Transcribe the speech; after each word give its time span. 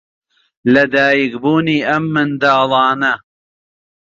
لەدایکبوونی 0.73 1.79
ئەم 1.89 2.03
منداڵانە 2.13 3.13